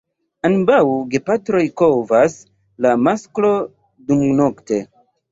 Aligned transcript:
Ambaŭ 0.47 0.77
gepatroj 1.09 1.59
kovas, 1.81 2.37
la 2.85 2.93
masklo 3.09 3.51
dumnokte. 4.09 4.81